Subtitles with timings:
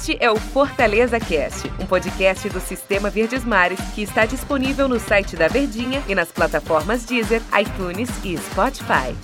[0.00, 4.98] Este é o Fortaleza Cast, um podcast do Sistema Verdes Mares que está disponível no
[4.98, 9.14] site da Verdinha e nas plataformas Deezer, iTunes e Spotify.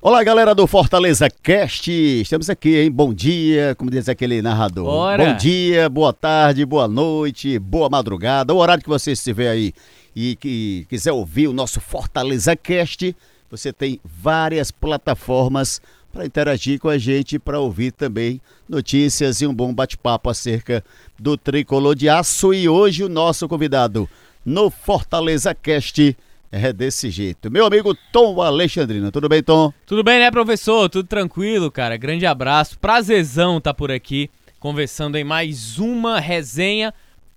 [0.00, 1.90] Olá, galera do Fortaleza Cast.
[1.90, 2.92] Estamos aqui, hein?
[2.92, 4.84] Bom dia, como diz aquele narrador.
[4.84, 5.24] Bora.
[5.24, 8.54] Bom dia, boa tarde, boa noite, boa madrugada.
[8.54, 9.74] O horário que você estiver aí
[10.14, 13.16] e que quiser ouvir o nosso Fortaleza Cast,
[13.50, 15.82] você tem várias plataformas
[16.16, 20.82] para interagir com a gente, para ouvir também notícias e um bom bate-papo acerca
[21.18, 22.54] do tricolor de aço.
[22.54, 24.08] E hoje o nosso convidado
[24.42, 26.16] no Fortaleza Cast
[26.50, 27.50] é desse jeito.
[27.50, 29.12] Meu amigo Tom Alexandrino.
[29.12, 29.70] Tudo bem, Tom?
[29.84, 30.88] Tudo bem, né, professor?
[30.88, 31.98] Tudo tranquilo, cara.
[31.98, 32.78] Grande abraço.
[32.78, 36.94] Prazerzão tá por aqui, conversando em mais uma resenha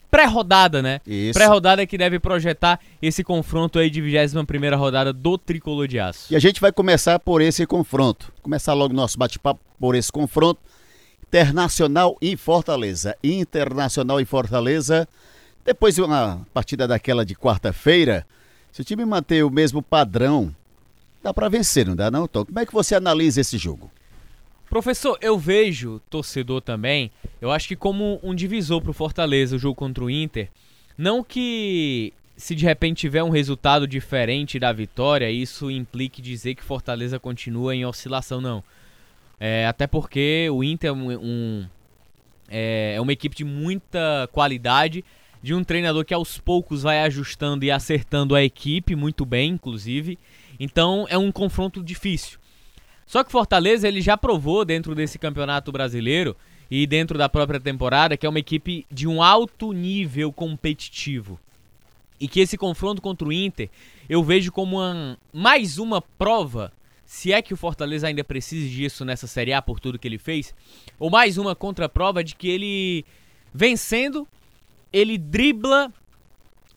[0.09, 1.01] pré-rodada, né?
[1.05, 1.37] Isso.
[1.37, 6.31] Pré-rodada que deve projetar esse confronto aí de 21ª rodada do Tricolor de Aço.
[6.31, 8.31] E a gente vai começar por esse confronto.
[8.41, 10.59] Começar logo nosso bate-papo por esse confronto.
[11.27, 13.15] Internacional e Fortaleza.
[13.23, 15.07] Internacional e Fortaleza.
[15.63, 18.25] Depois de uma partida daquela de quarta-feira,
[18.71, 20.53] se o time manter o mesmo padrão,
[21.21, 22.45] dá para vencer, não dá não, Tom?
[22.45, 23.91] Como é que você analisa esse jogo?
[24.69, 27.09] Professor, eu vejo torcedor também,
[27.41, 30.49] eu acho que como um divisor pro Fortaleza o jogo contra o Inter,
[30.97, 36.63] não que se de repente tiver um resultado diferente da vitória, isso implique dizer que
[36.63, 38.63] Fortaleza continua em oscilação, não.
[39.39, 41.65] É, até porque o Inter é, um, um-
[42.47, 45.03] é, é uma equipe de muita qualidade,
[45.41, 50.19] de um treinador que aos poucos vai ajustando e acertando a equipe muito bem, inclusive.
[50.59, 52.37] Então é um confronto difícil.
[53.09, 56.37] Só que Fortaleza ele já provou dentro desse campeonato brasileiro
[56.69, 61.39] e dentro da própria temporada que é uma equipe de um alto nível competitivo.
[62.21, 63.67] E que esse confronto contra o Inter
[64.07, 66.71] eu vejo como uma- mais uma prova,
[67.03, 70.19] se é que o Fortaleza ainda precisa disso nessa Série A por tudo que ele
[70.19, 70.53] fez,
[70.99, 73.03] ou mais uma contraprova de que ele
[73.51, 74.27] vencendo,
[74.93, 75.91] ele dribla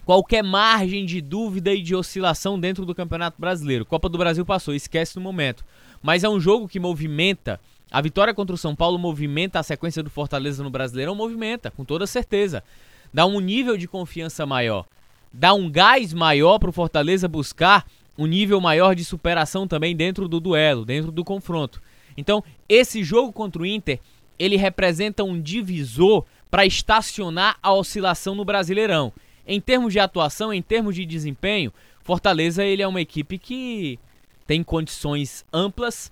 [0.05, 3.87] qualquer margem de dúvida e de oscilação dentro do Campeonato Brasileiro.
[3.87, 5.65] Copa do Brasil passou, esquece no momento.
[6.03, 7.61] Mas é um jogo que movimenta.
[7.91, 11.85] A vitória contra o São Paulo movimenta a sequência do Fortaleza no Brasileirão, movimenta, com
[11.85, 12.65] toda certeza.
[13.13, 14.87] Dá um nível de confiança maior.
[15.33, 17.87] Dá um gás maior pro Fortaleza buscar
[18.19, 21.81] um nível maior de superação também dentro do duelo, dentro do confronto.
[22.17, 24.01] Então, esse jogo contra o Inter,
[24.39, 29.13] ele representa um divisor para estacionar a oscilação no Brasileirão.
[29.47, 31.73] Em termos de atuação, em termos de desempenho,
[32.03, 33.99] Fortaleza ele é uma equipe que
[34.47, 36.11] tem condições amplas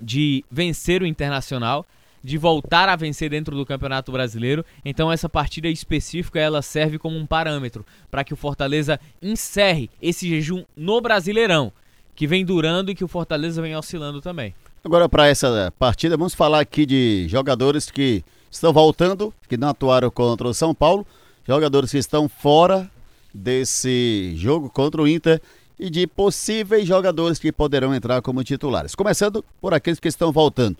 [0.00, 1.86] de vencer o Internacional,
[2.22, 4.64] de voltar a vencer dentro do Campeonato Brasileiro.
[4.84, 10.28] Então essa partida específica ela serve como um parâmetro para que o Fortaleza encerre esse
[10.28, 11.72] jejum no Brasileirão,
[12.14, 14.54] que vem durando e que o Fortaleza vem oscilando também.
[14.84, 20.10] Agora, para essa partida, vamos falar aqui de jogadores que estão voltando, que não atuaram
[20.10, 21.06] contra o São Paulo,
[21.46, 22.90] jogadores que estão fora
[23.32, 25.40] desse jogo contra o Inter
[25.78, 28.94] e de possíveis jogadores que poderão entrar como titulares.
[28.94, 30.76] Começando por aqueles que estão voltando.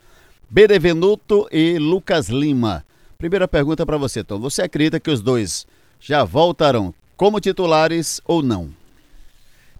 [0.48, 2.84] Benevenuto e Lucas Lima.
[3.18, 4.38] Primeira pergunta para você, Tom.
[4.38, 5.66] Você acredita que os dois
[6.00, 8.70] já voltarão como titulares ou não?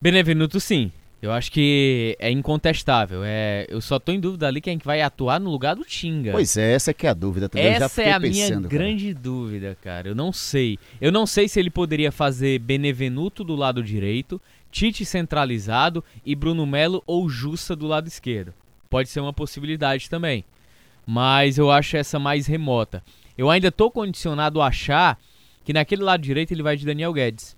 [0.01, 0.91] Benevenuto sim.
[1.25, 3.23] Eu acho que é incontestável.
[3.25, 6.33] É, eu só tô em dúvida ali quem que vai atuar no lugar do Tinga.
[6.33, 7.67] Pois é, essa que é a dúvida também.
[7.67, 8.83] Essa é a minha pensando, cara.
[8.85, 10.09] grande dúvida, cara.
[10.09, 10.79] Eu não sei.
[11.01, 14.39] Eu não sei se ele poderia fazer Benevenuto do lado direito,
[14.71, 18.53] Tite centralizado e Bruno Melo ou Jussa do lado esquerdo.
[18.91, 20.45] Pode ser uma possibilidade também.
[21.07, 23.03] Mas eu acho essa mais remota.
[23.37, 25.19] Eu ainda tô condicionado a achar
[25.65, 27.57] que naquele lado direito ele vai de Daniel Guedes.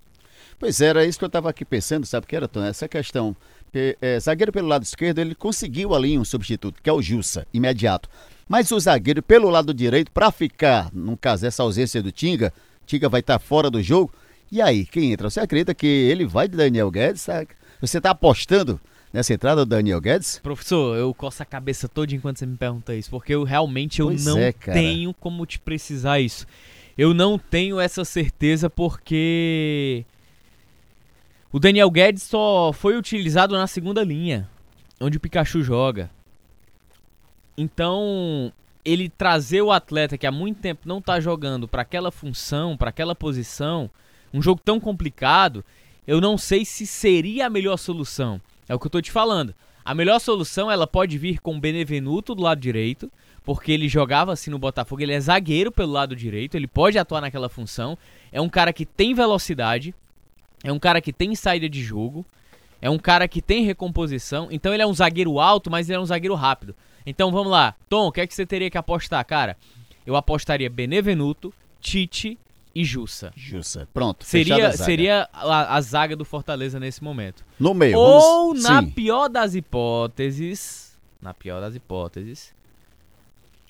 [0.58, 2.64] Pois era isso que eu estava aqui pensando, sabe o que era, Tom?
[2.64, 3.36] Essa questão.
[3.74, 8.08] É, zagueiro pelo lado esquerdo, ele conseguiu ali um substituto, que é o Jussa, imediato.
[8.48, 12.52] Mas o zagueiro pelo lado direito, para ficar, no caso, essa ausência do Tinga,
[12.86, 14.14] Tinga vai estar fora do jogo.
[14.50, 15.28] E aí, quem entra?
[15.28, 17.22] Você acredita que ele vai de Daniel Guedes?
[17.22, 17.48] sabe?
[17.80, 18.80] Você está apostando
[19.12, 20.38] nessa entrada do Daniel Guedes?
[20.42, 24.06] Professor, eu coço a cabeça toda enquanto você me pergunta isso, porque eu realmente eu
[24.06, 26.47] Pois não é, tenho como te precisar isso.
[26.97, 30.06] Eu não tenho essa certeza porque
[31.53, 34.48] o Daniel Guedes só foi utilizado na segunda linha,
[35.01, 36.10] onde o Pikachu joga.
[37.57, 38.53] Então,
[38.84, 42.91] ele trazer o atleta que há muito tempo não tá jogando para aquela função, para
[42.91, 43.91] aquela posição,
[44.33, 45.65] um jogo tão complicado,
[46.07, 48.41] eu não sei se seria a melhor solução.
[48.69, 49.54] É o que eu tô te falando.
[49.84, 53.10] A melhor solução ela pode vir com o Benevenuto do lado direito,
[53.45, 57.21] porque ele jogava assim no Botafogo, ele é zagueiro pelo lado direito, ele pode atuar
[57.21, 57.97] naquela função.
[58.33, 59.95] É um cara que tem velocidade,
[60.64, 62.24] é um cara que tem saída de jogo,
[62.80, 66.00] é um cara que tem recomposição, então ele é um zagueiro alto, mas ele é
[66.00, 66.74] um zagueiro rápido.
[67.06, 67.74] Então vamos lá.
[67.88, 69.56] Tom, o que é que você teria que apostar, cara?
[70.04, 72.38] Eu apostaria Benevenuto, Tite
[72.74, 73.32] e Jussa.
[73.34, 73.88] Jussa.
[73.94, 74.24] Pronto.
[74.24, 74.84] Seria, a zaga.
[74.84, 77.44] seria a, a zaga do Fortaleza nesse momento.
[77.59, 77.97] No meio.
[77.97, 78.91] Ou, vamos- na sim.
[78.91, 82.54] pior das hipóteses, na pior das hipóteses,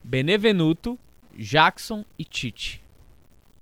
[0.02, 0.98] Benevenuto,
[1.36, 2.82] Jackson e Tite.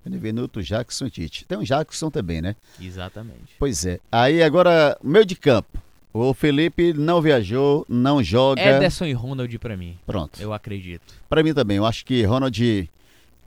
[0.04, 1.44] Benevenuto, Jackson e Tite.
[1.46, 2.54] Tem um Jackson também, né?
[2.80, 3.54] Exatamente.
[3.58, 3.98] Pois é.
[4.12, 5.82] Aí agora, meio de campo.
[6.12, 8.62] O Felipe não viajou, não joga.
[8.62, 10.40] Ederson e Ronald pra mim, Pronto.
[10.40, 11.14] eu acredito.
[11.28, 11.78] Pra mim também.
[11.78, 12.88] Eu acho que Ronald,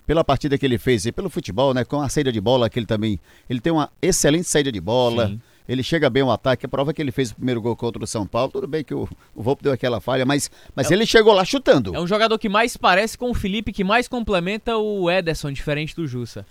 [0.05, 1.85] pela partida que ele fez e pelo futebol, né?
[1.85, 3.19] Com a saída de bola que ele também.
[3.49, 5.27] Ele tem uma excelente saída de bola.
[5.27, 5.41] Sim.
[5.67, 6.65] Ele chega bem ao ataque.
[6.65, 8.51] A prova é que ele fez o primeiro gol contra o São Paulo.
[8.51, 11.93] Tudo bem que o, o Volpe deu aquela falha, mas, mas ele chegou lá chutando.
[11.95, 15.95] É um jogador que mais parece com o Felipe, que mais complementa o Ederson, diferente
[15.95, 16.45] do Jussa.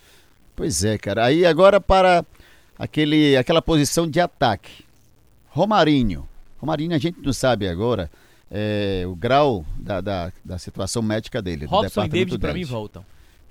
[0.55, 1.25] Pois é, cara.
[1.25, 2.25] Aí agora para
[2.79, 4.85] aquele, aquela posição de ataque.
[5.49, 6.29] Romarinho.
[6.59, 8.11] Romarinho a gente não sabe agora
[8.51, 11.67] é, o grau da, da, da situação médica dele.
[11.67, 13.05] Robson e David pra mim voltam.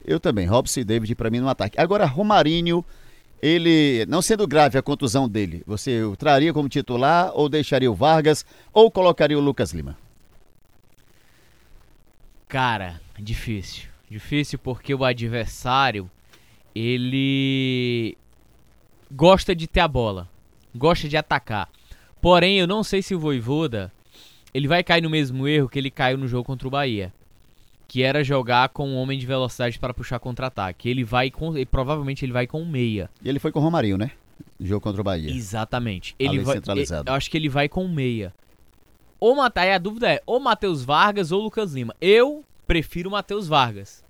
[0.06, 1.80] Eu também, Robson e David para mim no ataque.
[1.80, 2.86] Agora, Romarinho,
[3.42, 7.96] ele, não sendo grave a contusão dele, você o traria como titular ou deixaria o
[7.96, 9.98] Vargas ou colocaria o Lucas Lima?
[12.48, 13.90] Cara, difícil.
[14.10, 16.10] Difícil porque o adversário,
[16.74, 18.18] ele
[19.12, 20.30] gosta de ter a bola,
[20.74, 21.70] gosta de atacar.
[22.22, 23.92] Porém, eu não sei se o Voivoda,
[24.54, 27.14] ele vai cair no mesmo erro que ele caiu no jogo contra o Bahia,
[27.96, 30.90] que era jogar com um homem de velocidade para puxar contra-ataque.
[30.90, 33.10] Ele vai com, e provavelmente ele vai com um meia.
[33.24, 34.12] E ele foi com o Romarinho, né?
[34.60, 35.32] Jogo contra o Bahia.
[35.32, 36.14] Exatamente.
[36.20, 37.10] Ele vai, centralizado.
[37.10, 38.34] eu acho que ele vai com meia.
[39.18, 41.96] Ou matar, aí a dúvida é, ou Matheus Vargas ou Lucas Lima.
[42.02, 44.04] Eu prefiro Matheus Vargas.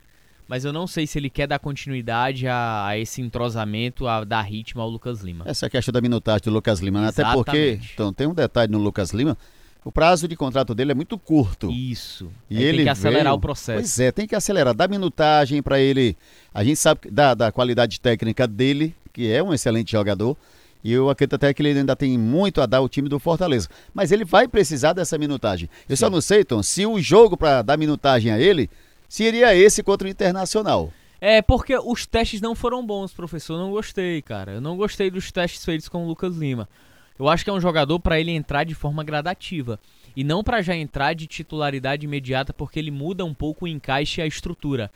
[0.48, 4.42] Mas eu não sei se ele quer dar continuidade a, a esse entrosamento, a dar
[4.42, 5.46] ritmo ao Lucas Lima.
[5.48, 7.10] Essa questão da minutagem do Lucas Lima, né?
[7.10, 9.38] até porque, então, tem um detalhe no Lucas Lima,
[9.86, 11.72] o prazo de contrato dele é muito curto.
[11.72, 12.30] Isso.
[12.50, 13.80] E Aí ele tem que acelerar veio- o processo.
[13.80, 16.18] Pois é, tem que acelerar, dar minutagem para ele.
[16.54, 20.36] A gente sabe da, da qualidade técnica dele, que é um excelente jogador.
[20.84, 23.68] E eu acredito até que ele ainda tem muito a dar ao time do Fortaleza.
[23.94, 25.68] Mas ele vai precisar dessa minutagem.
[25.90, 28.70] Eu só não sei, Tom, se o jogo para dar minutagem a ele
[29.08, 30.92] seria esse contra o Internacional.
[31.20, 33.54] É, porque os testes não foram bons, professor.
[33.56, 34.52] Eu não gostei, cara.
[34.54, 36.70] Eu não gostei dos testes feitos com o Lucas Lima.
[37.18, 39.80] Eu acho que é um jogador pra ele entrar de forma gradativa.
[40.16, 44.22] E não pra já entrar de titularidade imediata, porque ele muda um pouco o encaixe
[44.22, 44.92] e a estrutura.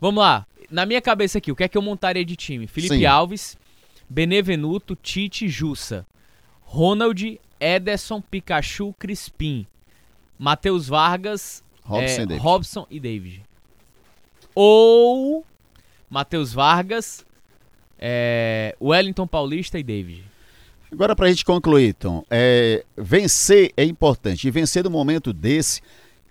[0.00, 0.46] Vamos lá.
[0.70, 2.66] Na minha cabeça aqui, o que é que eu montaria de time?
[2.66, 3.04] Felipe Sim.
[3.04, 3.58] Alves,
[4.08, 6.06] Benevenuto, Tite, Jussa.
[6.62, 9.66] Ronald, Ederson, Pikachu, Crispim.
[10.38, 12.42] Matheus Vargas, Robson é, e David.
[12.42, 13.42] Robson e David.
[14.54, 15.46] Ou
[16.10, 17.24] Matheus Vargas,
[17.98, 20.24] é, Wellington Paulista e David.
[20.92, 24.46] Agora, para a gente concluir, Tom, é, vencer é importante.
[24.46, 25.80] E vencer no momento desse,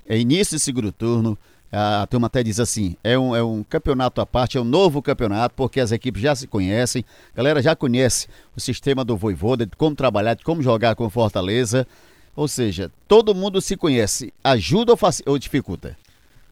[0.08, 1.36] é início de segundo turno,
[1.72, 5.02] a turma até diz assim, é um, é um campeonato à parte, é um novo
[5.02, 7.04] campeonato, porque as equipes já se conhecem,
[7.34, 11.10] a galera já conhece o sistema do Voivoda, de como trabalhar, de como jogar com
[11.10, 11.88] Fortaleza.
[12.36, 14.32] Ou seja, todo mundo se conhece.
[14.44, 15.98] Ajuda ou, ou dificulta?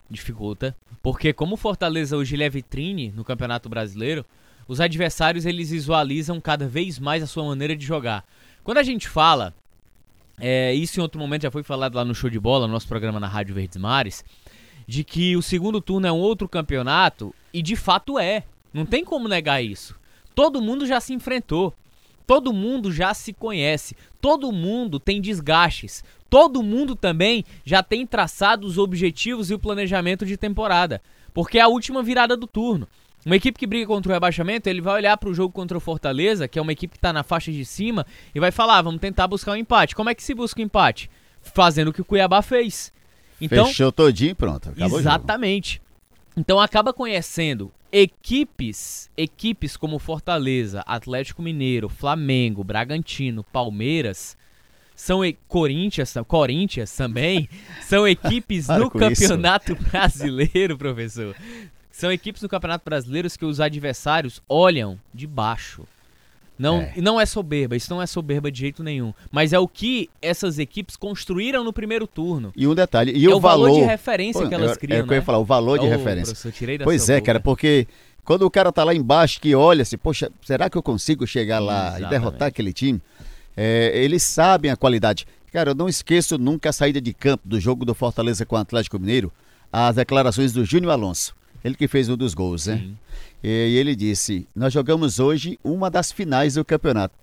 [0.09, 0.75] Dificulta.
[1.03, 4.25] Porque como Fortaleza hoje é vitrine no Campeonato Brasileiro,
[4.69, 8.24] os adversários eles visualizam cada vez mais a sua maneira de jogar.
[8.63, 9.51] Quando a gente fala,
[10.39, 12.88] é, isso em outro momento já foi falado lá no Show de Bola, no nosso
[12.88, 14.24] programa na Rádio Verdes Mares,
[14.88, 18.44] de que o segundo turno é um outro campeonato, e de fato é.
[18.71, 19.95] Não tem como negar isso.
[20.35, 21.73] Todo mundo já se enfrentou.
[22.28, 23.97] Todo mundo já se conhece.
[24.21, 26.04] Todo mundo tem desgastes.
[26.30, 31.02] Todo mundo também já tem traçado os objetivos e o planejamento de temporada.
[31.33, 32.88] Porque é a última virada do turno.
[33.26, 35.81] Uma equipe que briga contra o rebaixamento, ele vai olhar para o jogo contra o
[35.81, 38.81] Fortaleza, que é uma equipe que está na faixa de cima, e vai falar: "Ah,
[38.81, 39.95] vamos tentar buscar um empate.
[39.95, 41.09] Como é que se busca um empate?
[41.42, 42.92] Fazendo o que o Cuiabá fez.
[43.42, 44.71] Então, Fechou todinho e pronto.
[44.78, 45.81] Exatamente.
[46.35, 54.38] Então acaba conhecendo equipes, equipes como Fortaleza, Atlético Mineiro, Flamengo, Bragantino, Palmeiras,
[54.95, 57.49] são e- Corinthians, Corinthians também,
[57.81, 58.92] são equipes no isso.
[58.92, 61.35] Campeonato Brasileiro, professor.
[61.92, 65.84] São equipes no Campeonato Brasileiro que os adversários olham de baixo.
[66.58, 66.94] Não É.
[66.98, 69.14] e não é soberba, isso não é soberba de jeito nenhum.
[69.31, 72.52] Mas é o que essas equipes construíram no primeiro turno.
[72.56, 75.00] E um detalhe, e é o, o valor, valor de referência Pô, que elas criam,
[75.00, 75.26] É o que eu ia né?
[75.26, 76.36] falar, o valor de Ô, referência.
[76.84, 77.26] Pois é, boca.
[77.26, 77.88] cara, porque
[78.26, 81.60] quando o cara tá lá embaixo que olha assim, poxa, será que eu consigo chegar
[81.60, 82.10] lá e Exatamente.
[82.10, 83.02] derrotar aquele time?
[83.56, 85.26] É, eles sabem a qualidade.
[85.54, 88.60] Cara, eu não esqueço nunca a saída de campo do jogo do Fortaleza com o
[88.60, 89.31] Atlético Mineiro,
[89.72, 91.34] as declarações do Júnior Alonso.
[91.63, 92.78] Ele que fez um dos gols, né?
[92.78, 92.97] Sim.
[93.44, 93.47] E
[93.78, 97.16] ele disse: Nós jogamos hoje uma das finais do campeonato.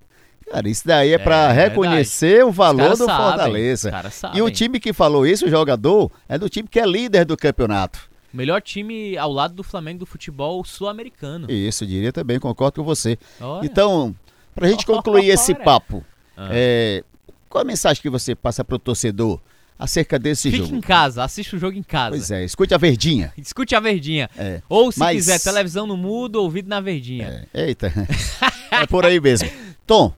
[0.50, 3.92] Cara, isso daí é, pra É reconhecer o valor do sabem, Fortaleza.
[4.34, 7.36] E o time que falou isso, o jogador, é do time que é líder do
[7.36, 7.98] campeonato.
[8.32, 11.50] Melhor time ao lado do Flamengo do futebol sul-americano.
[11.50, 13.18] Isso, eu diria também, concordo com você.
[13.40, 13.66] Olha.
[13.66, 14.14] Então,
[14.54, 16.04] pra gente concluir esse papo,
[16.36, 16.48] Ah.
[16.52, 17.02] é,
[17.48, 19.40] qual a mensagem que você passa pro torcedor
[19.78, 20.76] acerca desse Fique jogo?
[20.76, 22.10] em casa, assista o jogo em casa.
[22.16, 23.32] Pois é, escute a verdinha.
[23.36, 24.30] Escute a verdinha.
[24.36, 24.62] É.
[24.68, 27.46] Ou se Mas- quiser, televisão no mudo, ouvido na verdinha.
[27.52, 27.92] É, eita,
[28.70, 29.48] é por aí mesmo.
[29.86, 30.12] Tom,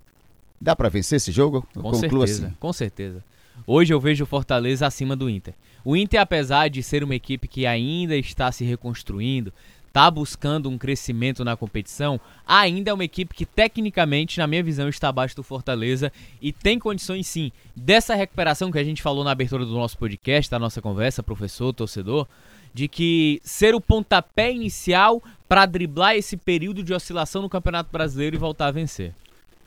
[0.60, 1.66] dá pra vencer esse jogo?
[1.74, 2.56] Eu Com certeza, assim.
[2.58, 3.24] com certeza.
[3.66, 5.52] Hoje eu vejo o Fortaleza acima do Inter.
[5.84, 9.52] O Inter, apesar de ser uma equipe que ainda está se reconstruindo,
[9.88, 14.88] está buscando um crescimento na competição, ainda é uma equipe que tecnicamente, na minha visão,
[14.88, 19.32] está abaixo do Fortaleza e tem condições sim dessa recuperação que a gente falou na
[19.32, 22.26] abertura do nosso podcast, da nossa conversa, professor, torcedor,
[22.72, 28.36] de que ser o pontapé inicial para driblar esse período de oscilação no Campeonato Brasileiro
[28.36, 29.14] e voltar a vencer.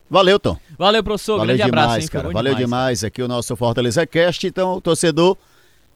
[0.10, 0.58] Valeu, Tom.
[0.78, 1.38] Valeu, professor.
[1.38, 2.08] Valeu grande demais, abraço, hein?
[2.12, 2.30] Cara.
[2.32, 3.00] Valeu demais.
[3.00, 4.46] demais aqui o nosso Fortaleza Cast.
[4.46, 5.38] Então, torcedor,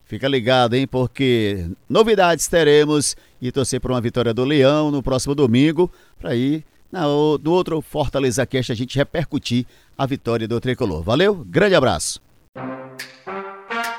[0.05, 0.87] fica ligado, hein?
[0.87, 6.63] Porque novidades teremos e torcer por uma vitória do Leão no próximo domingo para ir
[6.91, 9.65] na, o- do outro Fortaleza Cast a gente repercutir
[9.97, 11.01] a vitória do Tricolor.
[11.03, 12.21] Valeu, grande abraço.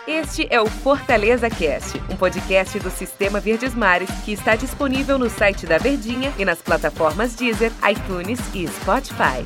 [0.06, 5.28] Este é o Fortaleza Cast, um podcast do Sistema Verdes Mares que está disponível no
[5.28, 9.44] site da Verdinha e nas plataformas Deezer, iTunes e Spotify.